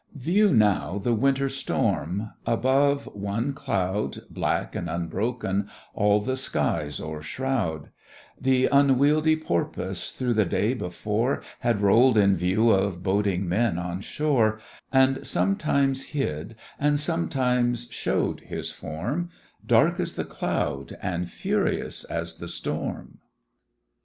[0.15, 2.31] View now the Winter storm!
[2.47, 7.89] above, one cloud, Black and unbroken, all the skies o'ershroud:
[8.43, 14.01] Th' unwieldy porpoise through the day before Had roll'd in view of boding men on
[14.01, 14.59] shore;
[14.91, 19.29] And sometimes hid and sometimes show'd his form,
[19.63, 23.19] Dark as the cloud, and furious as the storm.